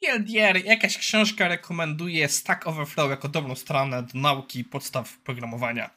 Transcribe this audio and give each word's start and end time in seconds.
TLDR, 0.00 0.64
jakaś 0.64 0.98
książka 0.98 1.48
rekomenduje 1.48 2.28
Stack 2.28 2.66
Overflow 2.66 3.10
jako 3.10 3.28
dobrą 3.28 3.54
stronę 3.54 4.02
do 4.02 4.18
nauki 4.18 4.64
podstaw 4.64 5.18
programowania. 5.18 5.90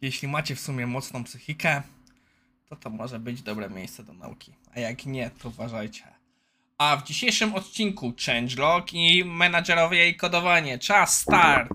Jeśli 0.00 0.28
macie 0.28 0.54
w 0.54 0.60
sumie 0.60 0.86
mocną 0.86 1.24
psychikę, 1.24 1.82
to 2.68 2.76
to 2.76 2.90
może 2.90 3.18
być 3.18 3.42
dobre 3.42 3.70
miejsce 3.70 4.02
do 4.02 4.12
nauki. 4.12 4.54
A 4.74 4.80
jak 4.80 5.06
nie, 5.06 5.30
to 5.30 5.48
uważajcie. 5.48 6.04
A 6.78 6.96
w 6.96 7.04
dzisiejszym 7.04 7.54
odcinku 7.54 8.12
changelog 8.26 8.92
i 8.92 9.24
menadżerowie 9.24 10.08
i 10.08 10.16
kodowanie. 10.16 10.78
Czas 10.78 11.20
start! 11.20 11.68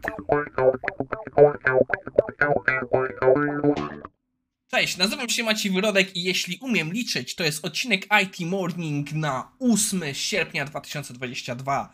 Cześć, 4.71 4.97
nazywam 4.97 5.29
się 5.29 5.43
Maciej 5.43 5.71
Wyrodek 5.71 6.15
i 6.15 6.23
jeśli 6.23 6.57
umiem 6.57 6.93
liczyć, 6.93 7.35
to 7.35 7.43
jest 7.43 7.65
odcinek 7.65 8.07
IT 8.23 8.39
Morning 8.39 9.13
na 9.13 9.51
8 9.59 10.01
sierpnia 10.13 10.65
2022. 10.65 11.93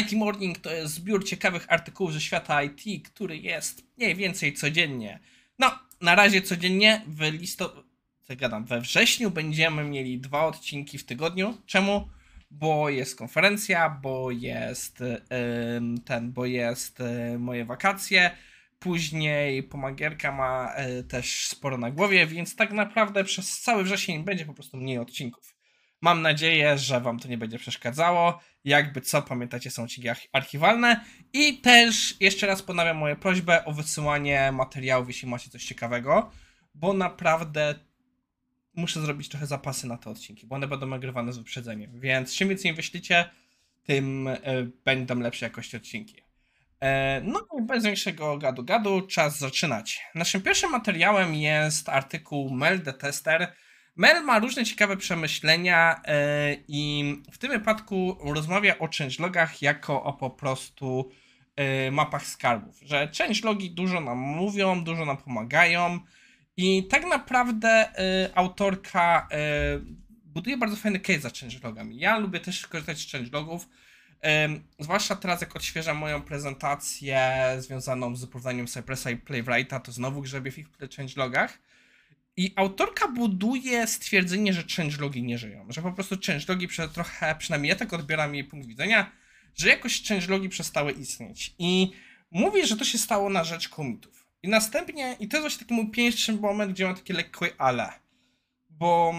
IT 0.00 0.12
Morning 0.12 0.58
to 0.58 0.72
jest 0.72 0.94
zbiór 0.94 1.24
ciekawych 1.24 1.66
artykułów 1.72 2.12
ze 2.12 2.20
świata 2.20 2.62
IT, 2.62 3.08
który 3.08 3.38
jest 3.38 3.84
mniej 3.98 4.14
więcej 4.14 4.54
codziennie. 4.54 5.20
No, 5.58 5.78
na 6.00 6.14
razie 6.14 6.42
codziennie 6.42 7.02
w 7.06 7.20
listopadzie, 7.20 7.86
gadam, 8.28 8.64
we 8.64 8.80
wrześniu 8.80 9.30
będziemy 9.30 9.84
mieli 9.84 10.18
dwa 10.18 10.46
odcinki 10.46 10.98
w 10.98 11.04
tygodniu. 11.04 11.58
Czemu? 11.66 12.08
Bo 12.50 12.88
jest 12.88 13.18
konferencja, 13.18 13.98
bo 14.02 14.30
jest 14.30 15.00
yy, 15.00 16.00
ten, 16.04 16.32
bo 16.32 16.46
jest 16.46 16.98
yy, 16.98 17.38
moje 17.38 17.64
wakacje 17.64 18.30
Później 18.80 19.62
pomagierka 19.62 20.32
ma 20.32 20.72
e, 20.74 21.02
też 21.02 21.46
sporo 21.46 21.78
na 21.78 21.90
głowie, 21.90 22.26
więc 22.26 22.56
tak 22.56 22.72
naprawdę 22.72 23.24
przez 23.24 23.60
cały 23.60 23.84
wrzesień 23.84 24.24
będzie 24.24 24.44
po 24.44 24.54
prostu 24.54 24.76
mniej 24.76 24.98
odcinków. 24.98 25.56
Mam 26.00 26.22
nadzieję, 26.22 26.78
że 26.78 27.00
Wam 27.00 27.18
to 27.18 27.28
nie 27.28 27.38
będzie 27.38 27.58
przeszkadzało. 27.58 28.40
Jakby 28.64 29.00
co, 29.00 29.22
pamiętacie, 29.22 29.70
są 29.70 29.82
odcinki 29.82 30.08
archiwalne. 30.32 31.04
I 31.32 31.58
też 31.58 32.16
jeszcze 32.20 32.46
raz 32.46 32.62
ponawiam 32.62 32.96
moją 32.96 33.16
prośbę 33.16 33.64
o 33.64 33.72
wysyłanie 33.72 34.52
materiałów, 34.52 35.08
jeśli 35.08 35.28
macie 35.28 35.50
coś 35.50 35.64
ciekawego, 35.64 36.30
bo 36.74 36.92
naprawdę 36.92 37.74
muszę 38.74 39.00
zrobić 39.00 39.28
trochę 39.28 39.46
zapasy 39.46 39.86
na 39.86 39.98
te 39.98 40.10
odcinki, 40.10 40.46
bo 40.46 40.56
one 40.56 40.68
będą 40.68 40.86
nagrywane 40.86 41.32
z 41.32 41.38
wyprzedzeniem. 41.38 42.00
Więc 42.00 42.36
czym 42.36 42.48
więcej 42.48 42.74
wyślicie, 42.74 43.30
tym 43.82 44.28
e, 44.28 44.38
będą 44.84 45.20
lepszej 45.20 45.46
jakości 45.46 45.76
odcinki. 45.76 46.29
E, 46.80 47.20
no 47.24 47.46
i 47.58 47.62
bez 47.62 47.84
większego 47.84 48.38
gadu-gadu, 48.38 49.06
czas 49.06 49.38
zaczynać. 49.38 50.00
Naszym 50.14 50.42
pierwszym 50.42 50.70
materiałem 50.70 51.34
jest 51.34 51.88
artykuł 51.88 52.50
Mel 52.50 52.80
the 52.80 52.92
Tester. 52.92 53.52
Mel 53.96 54.24
ma 54.24 54.38
różne 54.38 54.64
ciekawe 54.64 54.96
przemyślenia 54.96 56.00
e, 56.04 56.56
i 56.68 57.04
w 57.32 57.38
tym 57.38 57.50
wypadku 57.50 58.16
rozmawia 58.34 58.78
o 58.78 58.88
changelogach 58.98 59.62
jako 59.62 60.02
o 60.02 60.12
po 60.12 60.30
prostu 60.30 61.10
e, 61.56 61.90
mapach 61.90 62.26
skarbów, 62.26 62.80
że 62.82 63.10
changelogi 63.18 63.70
dużo 63.70 64.00
nam 64.00 64.18
mówią, 64.18 64.84
dużo 64.84 65.04
nam 65.04 65.16
pomagają 65.16 66.00
i 66.56 66.88
tak 66.88 67.06
naprawdę 67.06 67.92
autorka 68.34 69.28
buduje 70.24 70.56
bardzo 70.56 70.76
fajny 70.76 71.00
case 71.00 71.20
za 71.20 71.30
changelogami. 71.40 71.98
Ja 71.98 72.18
lubię 72.18 72.40
też 72.40 72.66
korzystać 72.66 72.98
z 72.98 73.12
changelogów, 73.12 73.68
zwłaszcza 74.78 75.16
teraz, 75.16 75.40
jak 75.40 75.56
odświeżam 75.56 75.96
moją 75.96 76.22
prezentację 76.22 77.32
związaną 77.58 78.16
z 78.16 78.26
prowadzeniem 78.26 78.66
Cypressa 78.66 79.10
i 79.10 79.16
Playwrighta, 79.16 79.80
to 79.80 79.92
znowu 79.92 80.20
grzebię 80.22 80.50
w 80.50 80.58
ich 80.58 80.66
changelogach. 80.96 81.58
I 82.36 82.52
autorka 82.56 83.08
buduje 83.08 83.86
stwierdzenie, 83.86 84.52
że 84.52 84.64
changelogi 84.76 85.22
nie 85.22 85.38
żyją. 85.38 85.66
Że 85.68 85.82
po 85.82 85.92
prostu 85.92 86.16
changelogi 86.26 86.68
trochę, 86.92 87.34
przynajmniej 87.38 87.68
ja 87.68 87.76
tak 87.76 87.92
odbieram 87.92 88.34
jej 88.34 88.44
punkt 88.44 88.68
widzenia, 88.68 89.12
że 89.54 89.68
jakoś 89.68 90.02
changelogi 90.08 90.48
przestały 90.48 90.92
istnieć. 90.92 91.54
I 91.58 91.92
mówi, 92.30 92.66
że 92.66 92.76
to 92.76 92.84
się 92.84 92.98
stało 92.98 93.30
na 93.30 93.44
rzecz 93.44 93.68
komitów. 93.68 94.26
I 94.42 94.48
następnie, 94.48 95.16
i 95.20 95.28
to 95.28 95.36
jest 95.36 95.42
właśnie 95.42 95.58
taki 95.58 95.74
mój 95.74 95.90
pierwszy 95.90 96.32
moment, 96.32 96.72
gdzie 96.72 96.86
mam 96.86 96.94
takie 96.94 97.14
lekkie 97.14 97.46
ale. 97.58 97.92
Bo 98.68 99.14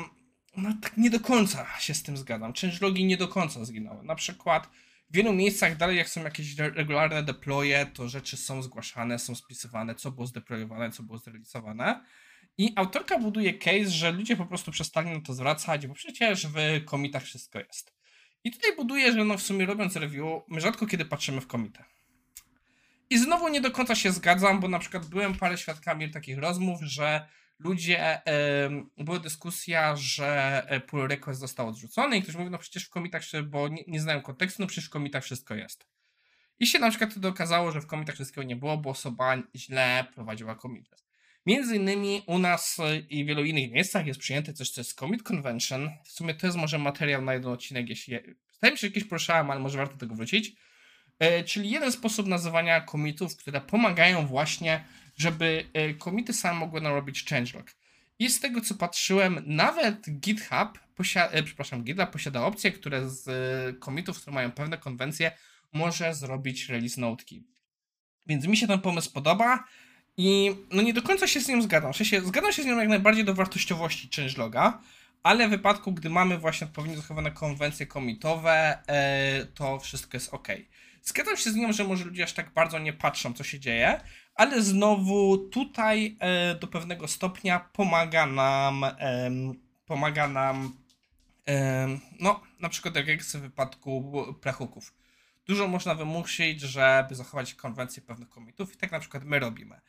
no 0.58 0.70
tak 0.82 0.98
nie 0.98 1.10
do 1.10 1.20
końca 1.20 1.68
się 1.80 1.94
z 1.94 2.04
tym 2.04 2.18
zgadzam. 2.18 2.54
Changelogi 2.54 3.06
nie 3.06 3.18
do 3.18 3.28
końca 3.28 3.66
zginęły. 3.66 4.04
Na 4.04 4.16
przykład 4.16 4.70
w 5.12 5.16
wielu 5.16 5.34
miejscach 5.34 5.78
dalej 5.78 5.98
jak 5.98 6.10
są 6.10 6.24
jakieś 6.24 6.56
regularne 6.58 7.24
deploye, 7.24 7.86
to 7.94 8.10
rzeczy 8.10 8.38
są 8.38 8.62
zgłaszane, 8.62 9.20
są 9.20 9.36
spisywane, 9.36 9.96
co 9.96 10.12
było 10.12 10.28
zdeployowane, 10.28 10.92
co 10.92 11.04
było 11.04 11.18
zrealizowane. 11.18 12.06
I 12.58 12.74
autorka 12.76 13.20
buduje 13.20 13.54
case, 13.54 13.90
że 13.90 14.12
ludzie 14.12 14.36
po 14.36 14.46
prostu 14.46 14.72
przestali 14.72 15.10
na 15.10 15.22
to 15.22 15.34
zwracać, 15.34 15.88
bo 15.88 15.94
przecież 15.94 16.48
w 16.48 16.56
komitach 16.86 17.24
wszystko 17.24 17.60
jest. 17.60 17.94
I 18.44 18.52
tutaj 18.52 18.76
buduje, 18.76 19.12
że 19.12 19.26
no 19.26 19.38
w 19.38 19.42
sumie 19.42 19.66
robiąc 19.66 19.96
review, 19.96 20.42
my 20.48 20.62
rzadko 20.62 20.88
kiedy 20.88 21.06
patrzymy 21.06 21.42
w 21.42 21.48
komity. 21.48 21.84
I 23.10 23.18
znowu 23.18 23.48
nie 23.48 23.62
do 23.62 23.72
końca 23.72 23.96
się 23.96 24.12
zgadzam, 24.12 24.60
bo 24.60 24.68
na 24.68 24.80
przykład 24.80 25.06
byłem 25.06 25.36
parę 25.36 25.58
świadkami 25.58 26.12
takich 26.12 26.38
rozmów, 26.38 26.82
że 26.82 27.28
ludzie, 27.64 28.22
y, 28.98 29.04
była 29.04 29.20
dyskusja, 29.20 29.96
że 29.96 30.64
e, 30.68 30.80
pull 30.80 31.08
request 31.08 31.40
został 31.40 31.68
odrzucony 31.68 32.18
i 32.18 32.22
ktoś 32.22 32.36
mówi, 32.36 32.52
no 32.52 32.58
przecież 32.58 32.86
w 32.86 32.90
komitach, 32.90 33.24
bo 33.50 33.68
nie, 33.68 33.84
nie 33.88 34.02
znają 34.02 34.22
kontekstu, 34.22 34.62
no 34.62 34.68
przecież 34.68 34.86
w 34.86 34.90
komitach 34.90 35.24
wszystko 35.24 35.56
jest. 35.56 35.86
I 36.60 36.68
się 36.68 36.80
na 36.80 36.90
przykład 36.90 37.12
wtedy 37.12 37.28
okazało, 37.28 37.72
że 37.72 37.82
w 37.82 37.88
komitach 37.88 38.16
wszystkiego 38.16 38.44
nie 38.44 38.56
było, 38.56 38.78
bo 38.78 38.90
osoba 38.90 39.38
źle 39.56 40.06
prowadziła 40.14 40.56
komity. 40.56 40.96
Między 41.46 41.76
innymi 41.76 42.24
u 42.28 42.40
nas 42.40 42.80
e, 42.80 42.98
i 42.98 43.24
w 43.24 43.28
wielu 43.28 43.46
innych 43.46 43.72
miejscach 43.72 44.08
jest 44.08 44.20
przyjęte 44.20 44.54
coś, 44.54 44.70
co 44.70 44.82
jest 44.82 45.00
Commit 45.00 45.24
Convention. 45.32 45.90
W 46.04 46.12
sumie 46.12 46.34
to 46.34 46.48
jest 46.48 46.58
może 46.58 46.78
materiał 46.78 47.22
na 47.22 47.34
jeden 47.34 47.52
odcinek, 47.52 47.90
jeśli... 47.90 48.18
Zdaje 48.52 48.72
mi 48.72 48.78
się, 48.78 48.82
że 48.82 48.88
jakieś 48.88 49.04
poruszałem, 49.04 49.52
ale 49.52 49.60
może 49.60 49.78
warto 49.78 49.98
tego 49.98 50.16
wrócić. 50.16 50.56
E, 51.22 51.44
czyli 51.44 51.70
jeden 51.70 51.92
sposób 51.92 52.28
nazywania 52.28 52.82
komitów, 52.82 53.36
które 53.38 53.62
pomagają 53.62 54.28
właśnie 54.28 54.84
żeby 55.18 55.66
komity 56.00 56.34
same 56.34 56.60
mogły 56.60 56.82
narobić 56.82 57.26
changelog. 57.26 57.72
I 58.20 58.30
z 58.30 58.40
tego 58.40 58.62
co 58.62 58.76
patrzyłem, 58.76 59.44
nawet 59.46 60.20
GitHub, 60.20 60.80
posiada, 60.96 61.32
e, 61.32 61.44
przepraszam, 61.44 61.84
GitHub 61.84 62.10
posiada 62.10 62.46
opcje, 62.46 62.72
które 62.72 63.10
z 63.10 63.30
komitów, 63.80 64.22
które 64.22 64.34
mają 64.34 64.52
pewne 64.52 64.78
konwencje, 64.78 65.32
może 65.74 66.16
zrobić 66.16 66.70
release 66.70 66.98
noteki. 66.98 67.44
Więc 68.28 68.48
mi 68.48 68.58
się 68.58 68.68
ten 68.68 68.80
pomysł 68.80 69.12
podoba 69.12 69.64
i 70.18 70.56
no 70.72 70.82
nie 70.82 70.94
do 70.94 71.02
końca 71.02 71.28
się 71.28 71.42
z 71.42 71.48
nim 71.48 71.62
zgadzam. 71.62 71.94
W 71.94 71.98
zgadzam 72.26 72.54
się 72.54 72.64
z 72.64 72.66
nim 72.66 72.80
jak 72.80 72.90
najbardziej 72.90 73.26
do 73.26 73.34
wartościowości 73.34 74.10
changeloga, 74.16 74.82
ale 75.24 75.48
w 75.48 75.50
wypadku, 75.52 75.92
gdy 75.92 76.10
mamy 76.10 76.38
właśnie 76.38 76.68
odpowiednio 76.68 76.98
zachowane 76.98 77.32
konwencje 77.32 77.86
komitowe, 77.86 78.78
e, 78.88 79.46
to 79.46 79.80
wszystko 79.80 80.18
jest 80.18 80.34
ok. 80.34 80.48
Zgadzam 81.02 81.38
się 81.38 81.52
z 81.52 81.56
nią, 81.56 81.74
że 81.74 81.84
może 81.84 82.06
ludzie 82.06 82.24
aż 82.24 82.34
tak 82.34 82.54
bardzo 82.54 82.80
nie 82.80 82.94
patrzą, 82.94 83.34
co 83.34 83.44
się 83.44 83.60
dzieje, 83.60 84.02
ale 84.36 84.62
znowu 84.62 85.38
tutaj 85.38 86.18
e, 86.20 86.56
do 86.56 86.68
pewnego 86.68 87.08
stopnia 87.08 87.60
pomaga 87.60 88.26
nam, 88.26 88.84
e, 88.84 89.32
pomaga 89.86 90.28
nam, 90.28 90.78
e, 91.48 91.88
no 92.20 92.42
na 92.60 92.70
przykład 92.70 92.96
jak 92.96 93.08
jest 93.08 93.38
w 93.38 93.42
wypadku 93.42 94.14
prehuków. 94.42 94.94
Dużo 95.46 95.68
można 95.68 95.96
wymusić, 95.96 96.62
żeby 96.62 97.16
zachować 97.16 97.54
konwencję 97.54 98.02
pewnych 98.02 98.30
komitów 98.30 98.74
i 98.74 98.78
tak 98.78 98.92
na 98.92 99.00
przykład 99.00 99.24
my 99.24 99.40
robimy. 99.40 99.82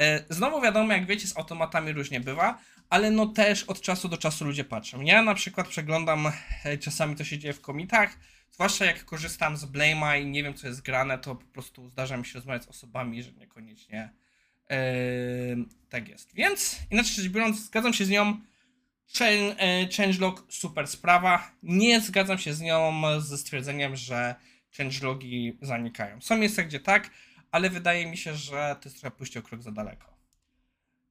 E, 0.00 0.24
znowu 0.28 0.60
wiadomo, 0.60 0.92
jak 0.92 1.06
wiecie, 1.06 1.26
z 1.26 1.36
automatami 1.36 1.92
różnie 1.92 2.20
bywa, 2.20 2.58
ale 2.90 3.10
no 3.10 3.26
też 3.26 3.64
od 3.64 3.80
czasu 3.80 4.08
do 4.08 4.16
czasu 4.16 4.44
ludzie 4.44 4.64
patrzą. 4.64 5.00
Ja 5.00 5.22
na 5.22 5.34
przykład 5.34 5.68
przeglądam 5.68 6.32
e, 6.64 6.78
czasami, 6.78 7.16
co 7.16 7.24
się 7.24 7.38
dzieje 7.38 7.54
w 7.54 7.60
komitach, 7.60 8.16
Zwłaszcza 8.60 8.84
jak 8.84 9.04
korzystam 9.04 9.56
z 9.56 9.64
Blame'a 9.64 10.22
i 10.22 10.26
nie 10.26 10.42
wiem, 10.42 10.54
co 10.54 10.66
jest 10.66 10.82
grane, 10.82 11.18
to 11.18 11.34
po 11.34 11.46
prostu 11.46 11.88
zdarza 11.88 12.16
mi 12.16 12.26
się 12.26 12.34
rozmawiać 12.34 12.64
z 12.64 12.68
osobami, 12.68 13.22
że 13.22 13.32
niekoniecznie 13.32 14.10
yy, 14.70 14.76
tak 15.88 16.08
jest. 16.08 16.34
Więc, 16.34 16.78
inaczej 16.90 17.14
rzecz 17.14 17.28
biorąc, 17.28 17.60
zgadzam 17.60 17.94
się 17.94 18.04
z 18.04 18.10
nią. 18.10 18.40
Changelog 19.96 20.46
super 20.48 20.88
sprawa. 20.88 21.50
Nie 21.62 22.00
zgadzam 22.00 22.38
się 22.38 22.54
z 22.54 22.60
nią 22.60 23.02
ze 23.20 23.38
stwierdzeniem, 23.38 23.96
że 23.96 24.34
changelogi 24.76 25.58
zanikają. 25.62 26.20
Są 26.20 26.36
miejsca, 26.36 26.62
gdzie 26.62 26.80
tak, 26.80 27.10
ale 27.50 27.70
wydaje 27.70 28.06
mi 28.06 28.16
się, 28.16 28.34
że 28.34 28.76
to 28.80 28.88
jest 28.88 29.00
trochę 29.00 29.16
pójście 29.16 29.40
o 29.40 29.42
krok 29.42 29.62
za 29.62 29.70
daleko. 29.70 30.16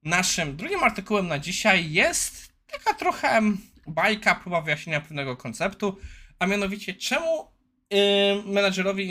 Naszym 0.03 0.55
drugim 0.55 0.83
artykułem 0.83 1.27
na 1.27 1.39
dzisiaj 1.39 1.91
jest 1.91 2.53
taka 2.67 2.93
trochę 2.93 3.41
bajka, 3.87 4.35
próba 4.35 4.61
wyjaśnienia 4.61 5.01
pewnego 5.01 5.37
konceptu 5.37 5.97
a 6.39 6.47
mianowicie 6.47 6.93
czemu 6.93 7.51
yy, 7.91 7.99
menadżerowie 8.45 9.03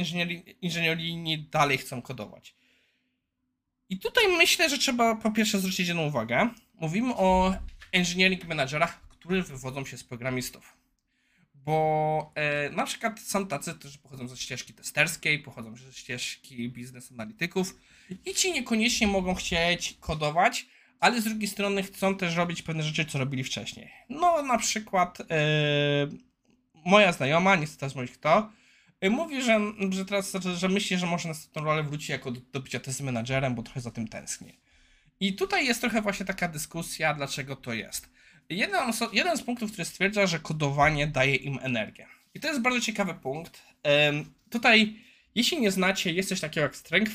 inżynierii 0.63 1.49
dalej 1.51 1.79
chcą 1.79 2.03
kodować. 2.03 2.55
I 3.89 3.99
tutaj 3.99 4.25
myślę, 4.29 4.71
że 4.71 4.79
trzeba 4.79 5.17
po 5.17 5.31
pierwsze 5.31 5.59
zwrócić 5.59 5.89
jedną 5.89 6.07
uwagę. 6.07 6.49
Mówimy 6.75 7.15
o 7.17 7.55
engineering 7.93 8.45
managerach, 8.45 9.01
którzy 9.09 9.43
wywodzą 9.43 9.85
się 9.85 9.99
z 9.99 10.05
programistów. 10.05 10.78
Bo 11.65 12.33
e, 12.35 12.71
na 12.71 12.87
przykład 12.87 13.21
są 13.21 13.47
tacy, 13.47 13.75
którzy 13.75 13.99
pochodzą 13.99 14.29
ze 14.29 14.37
ścieżki 14.37 14.75
testerskiej, 14.75 15.39
pochodzą 15.39 15.77
ze 15.77 15.93
ścieżki 15.93 16.69
biznes 16.69 17.13
analityków 17.13 17.77
i 18.25 18.35
ci 18.35 18.53
niekoniecznie 18.53 19.07
mogą 19.07 19.35
chcieć 19.35 19.97
kodować, 20.01 20.67
ale 21.01 21.21
z 21.21 21.25
drugiej 21.25 21.49
strony 21.49 21.83
chcą 21.83 22.17
też 22.17 22.37
robić 22.37 22.63
pewne 22.63 22.83
rzeczy, 22.83 23.05
co 23.05 23.19
robili 23.19 23.45
wcześniej. 23.45 23.91
No 24.09 24.43
na 24.43 24.59
przykład 24.59 25.19
e, 25.21 25.25
moja 26.85 27.13
znajoma, 27.13 27.57
nie 27.57 27.67
chcę 27.67 27.77
teraz 27.77 27.95
mówić 27.95 28.13
kto, 28.13 28.51
y, 29.05 29.11
mówi, 29.11 29.43
że, 29.43 29.61
że 29.91 30.05
teraz, 30.05 30.33
że, 30.43 30.57
że 30.57 30.69
myśli, 30.69 30.99
że 30.99 31.07
może 31.07 31.29
następną 31.29 31.65
rolę 31.65 31.83
wróci 31.83 32.13
jako 32.13 32.31
do, 32.31 32.41
do 32.53 32.61
bycia 32.61 32.81
test 32.81 33.01
menadżerem, 33.01 33.55
bo 33.55 33.63
trochę 33.63 33.81
za 33.81 33.91
tym 33.91 34.09
tęsknię. 34.09 34.53
I 35.21 35.35
tutaj 35.35 35.67
jest 35.67 35.81
trochę 35.81 36.03
właśnie 36.03 36.27
taka 36.27 36.49
dyskusja, 36.49 37.15
dlaczego 37.15 37.57
to 37.57 37.73
jest. 37.73 38.11
Jeden, 38.51 38.93
jeden 39.13 39.37
z 39.37 39.43
punktów, 39.43 39.73
który 39.73 39.85
stwierdza, 39.85 40.27
że 40.27 40.39
kodowanie 40.39 41.07
daje 41.07 41.35
im 41.35 41.59
energię. 41.63 42.07
I 42.35 42.41
to 42.41 42.49
jest 42.49 42.61
bardzo 42.61 42.81
ciekawy 42.81 43.15
punkt. 43.15 43.63
Tutaj, 44.51 44.97
jeśli 45.35 45.61
nie 45.61 45.71
znacie, 45.71 46.13
jest 46.13 46.29
coś 46.29 46.41
takiego 46.41 46.65
jak 46.65 46.77
Strength 46.77 47.13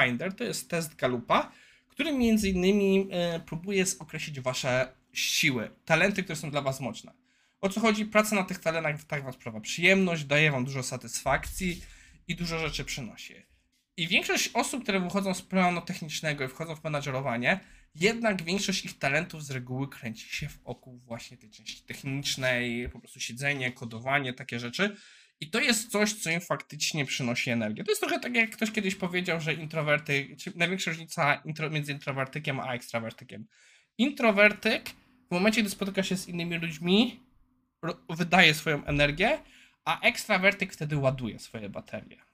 Finder, 0.00 0.34
to 0.34 0.44
jest 0.44 0.70
test 0.70 0.96
Galupa, 0.96 1.52
który 1.88 2.12
między 2.12 2.48
innymi 2.48 3.08
e, 3.10 3.40
próbuje 3.40 3.84
określić 3.98 4.40
wasze 4.40 4.88
siły, 5.12 5.70
talenty, 5.84 6.22
które 6.22 6.36
są 6.36 6.50
dla 6.50 6.62
was 6.62 6.80
mocne. 6.80 7.12
O 7.60 7.68
co 7.68 7.80
chodzi? 7.80 8.06
Praca 8.06 8.36
na 8.36 8.44
tych 8.44 8.58
talentach 8.58 9.04
tak 9.04 9.24
wam 9.24 9.32
sprawia 9.32 9.60
przyjemność, 9.60 10.24
daje 10.24 10.50
wam 10.50 10.64
dużo 10.64 10.82
satysfakcji 10.82 11.82
i 12.28 12.36
dużo 12.36 12.58
rzeczy 12.58 12.84
przynosi. 12.84 13.34
I 13.96 14.08
większość 14.08 14.50
osób, 14.54 14.82
które 14.82 15.00
wychodzą 15.00 15.34
z 15.34 15.42
planu 15.42 15.80
technicznego 15.80 16.44
i 16.44 16.48
wchodzą 16.48 16.76
w 16.76 16.84
menadżerowanie, 16.84 17.60
jednak 17.94 18.42
większość 18.42 18.84
ich 18.84 18.98
talentów 18.98 19.44
z 19.44 19.50
reguły 19.50 19.88
kręci 19.88 20.28
się 20.28 20.48
wokół 20.64 20.98
właśnie 20.98 21.36
tej 21.36 21.50
części 21.50 21.82
technicznej, 21.82 22.88
po 22.88 22.98
prostu 22.98 23.20
siedzenie, 23.20 23.72
kodowanie, 23.72 24.32
takie 24.32 24.60
rzeczy. 24.60 24.96
I 25.40 25.50
to 25.50 25.60
jest 25.60 25.90
coś, 25.90 26.12
co 26.12 26.30
im 26.30 26.40
faktycznie 26.40 27.04
przynosi 27.04 27.50
energię. 27.50 27.84
To 27.84 27.90
jest 27.90 28.00
trochę 28.00 28.20
tak, 28.20 28.34
jak 28.34 28.50
ktoś 28.50 28.70
kiedyś 28.70 28.94
powiedział, 28.94 29.40
że 29.40 29.54
introwerty, 29.54 30.36
czy 30.38 30.52
największa 30.56 30.90
różnica 30.90 31.34
intro, 31.34 31.70
między 31.70 31.92
introwertykiem 31.92 32.60
a 32.60 32.72
ekstrawertykiem. 32.74 33.46
Introwertyk 33.98 34.90
w 35.28 35.30
momencie, 35.30 35.60
gdy 35.60 35.70
spotyka 35.70 36.02
się 36.02 36.16
z 36.16 36.28
innymi 36.28 36.58
ludźmi, 36.58 37.20
wydaje 38.10 38.54
swoją 38.54 38.84
energię, 38.84 39.38
a 39.84 40.00
ekstrawertyk 40.00 40.72
wtedy 40.72 40.96
ładuje 40.96 41.38
swoje 41.38 41.68
baterie. 41.68 42.33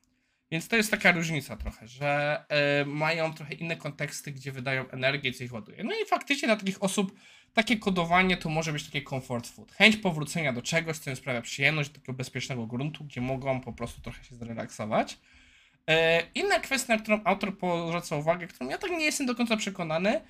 Więc 0.50 0.68
to 0.68 0.76
jest 0.76 0.90
taka 0.90 1.12
różnica 1.12 1.56
trochę, 1.56 1.88
że 1.88 2.42
y, 2.82 2.86
mają 2.86 3.34
trochę 3.34 3.54
inne 3.54 3.76
konteksty, 3.76 4.32
gdzie 4.32 4.52
wydają 4.52 4.90
energię, 4.90 5.32
co 5.32 5.44
ich 5.44 5.52
ładuje. 5.52 5.84
No 5.84 5.90
i 5.92 6.06
faktycznie 6.08 6.48
dla 6.48 6.56
takich 6.56 6.82
osób 6.82 7.12
takie 7.54 7.76
kodowanie 7.76 8.36
to 8.36 8.48
może 8.48 8.72
być 8.72 8.84
takie 8.84 9.02
comfort 9.02 9.46
food. 9.46 9.72
Chęć 9.72 9.96
powrócenia 9.96 10.52
do 10.52 10.62
czegoś, 10.62 10.98
co 10.98 11.10
im 11.10 11.16
sprawia 11.16 11.42
przyjemność, 11.42 11.90
takiego 11.90 12.12
bezpiecznego 12.12 12.66
gruntu, 12.66 13.04
gdzie 13.04 13.20
mogą 13.20 13.60
po 13.60 13.72
prostu 13.72 14.00
trochę 14.00 14.24
się 14.24 14.34
zrelaksować. 14.34 15.12
Y, 15.12 15.94
inna 16.34 16.60
kwestia, 16.60 16.96
na 16.96 17.02
którą 17.02 17.20
autor 17.24 17.56
zwraca 17.88 18.16
uwagę, 18.16 18.46
którą 18.46 18.70
ja 18.70 18.78
tak 18.78 18.90
nie 18.90 19.04
jestem 19.04 19.26
do 19.26 19.34
końca 19.34 19.56
przekonany, 19.56 20.16
y, 20.16 20.22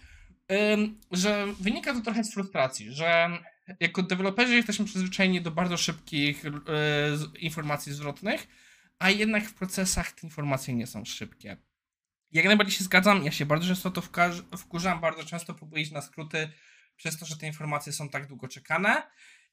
że 1.10 1.46
wynika 1.60 1.94
to 1.94 2.00
trochę 2.00 2.24
z 2.24 2.34
frustracji, 2.34 2.92
że 2.92 3.28
jako 3.80 4.02
deweloperzy 4.02 4.56
jesteśmy 4.56 4.84
przyzwyczajeni 4.84 5.40
do 5.40 5.50
bardzo 5.50 5.76
szybkich 5.76 6.42
informacji 7.40 7.92
zwrotnych, 7.92 8.46
a 9.00 9.10
jednak 9.10 9.44
w 9.48 9.54
procesach 9.54 10.12
te 10.12 10.26
informacje 10.26 10.74
nie 10.74 10.86
są 10.86 11.04
szybkie. 11.04 11.56
Jak 12.32 12.44
najbardziej 12.44 12.76
się 12.76 12.84
zgadzam, 12.84 13.24
ja 13.24 13.30
się 13.30 13.46
bardzo 13.46 13.68
często 13.68 13.90
to 13.90 14.02
wkurzam, 14.56 15.00
bardzo 15.00 15.24
często 15.24 15.54
próbuję 15.54 15.82
iść 15.82 15.92
na 15.92 16.02
skróty 16.02 16.52
przez 16.96 17.18
to, 17.18 17.26
że 17.26 17.36
te 17.36 17.46
informacje 17.46 17.92
są 17.92 18.08
tak 18.08 18.26
długo 18.26 18.48
czekane. 18.48 19.02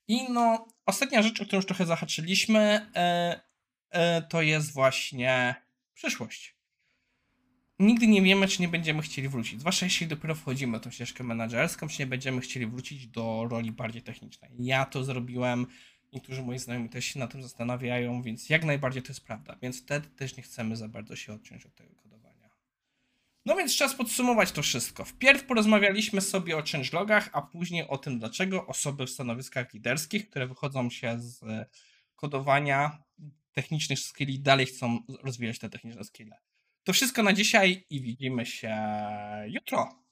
I 0.08 0.32
no, 0.32 0.68
ostatnia 0.86 1.22
rzecz, 1.22 1.42
o 1.42 1.46
którą 1.46 1.58
już 1.58 1.66
trochę 1.66 1.86
zahaczyliśmy, 1.86 2.92
e, 2.96 3.42
e, 3.90 4.22
to 4.22 4.42
jest 4.42 4.74
właśnie 4.74 5.56
przyszłość. 5.94 6.58
Nigdy 7.80 8.08
nie 8.08 8.22
wiemy, 8.22 8.48
czy 8.48 8.62
nie 8.62 8.68
będziemy 8.68 9.02
chcieli 9.02 9.30
wrócić. 9.30 9.60
Zwłaszcza 9.60 9.86
jeśli 9.86 10.08
dopiero 10.08 10.36
wchodzimy 10.36 10.80
w 10.80 10.82
tą 10.82 10.92
ścieżkę 10.92 11.24
menedżerską, 11.24 11.88
czy 11.88 12.00
nie 12.00 12.08
będziemy 12.08 12.42
chcieli 12.42 12.68
wrócić 12.68 13.08
do 13.08 13.48
roli 13.50 13.72
bardziej 13.72 14.02
technicznej. 14.02 14.52
Ja 14.60 14.86
to 14.86 15.04
zrobiłem 15.04 15.68
Niektórzy 16.14 16.44
moi 16.44 16.60
znajomi 16.60 16.90
też 16.90 17.06
się 17.06 17.20
na 17.20 17.28
tym 17.28 17.44
zastanawiają, 17.44 18.22
więc 18.22 18.50
jak 18.50 18.66
najbardziej 18.66 19.04
to 19.04 19.08
jest 19.08 19.26
prawda. 19.26 19.58
Więc 19.62 19.82
wtedy 19.82 20.10
też 20.10 20.38
nie 20.38 20.44
chcemy 20.44 20.76
za 20.76 20.88
bardzo 20.88 21.16
się 21.16 21.34
odciąć 21.34 21.66
od 21.66 21.76
tego 21.76 21.96
kodowania. 21.96 22.50
No 23.46 23.56
więc 23.56 23.76
czas 23.76 23.96
podsumować 23.96 24.52
to 24.52 24.62
wszystko. 24.62 25.06
Wpierw 25.06 25.44
porozmawialiśmy 25.44 26.22
sobie 26.22 26.58
o 26.58 26.64
changelogach, 26.72 27.30
a 27.34 27.42
później 27.42 27.88
o 27.88 27.98
tym, 27.98 28.20
dlaczego 28.20 28.68
osoby 28.68 29.06
w 29.06 29.10
stanowiskach 29.10 29.74
liderskich, 29.74 30.30
które 30.30 30.48
wychodzą 30.48 30.90
się 30.90 31.20
z 31.20 31.40
kodowania 32.16 33.04
technicznych 33.54 34.00
skilli, 34.00 34.40
dalej 34.40 34.66
chcą 34.66 35.00
rozwijać 35.24 35.60
te 35.60 35.70
techniczne 35.70 36.04
skille. 36.04 36.38
To 36.84 36.94
wszystko 36.94 37.24
na 37.24 37.34
dzisiaj 37.34 37.86
i 37.90 38.02
widzimy 38.02 38.46
się 38.46 38.76
jutro. 39.48 40.07